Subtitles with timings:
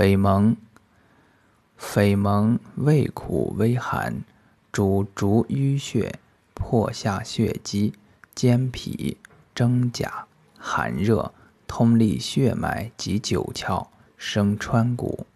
[0.00, 0.56] 匪蒙，
[1.76, 4.24] 匪蒙味苦微寒，
[4.72, 6.18] 主逐瘀血、
[6.54, 7.92] 破下血积、
[8.34, 9.18] 坚脾、
[9.54, 10.24] 蒸甲、
[10.56, 11.34] 寒热，
[11.66, 15.26] 通利血脉及九窍，生川谷。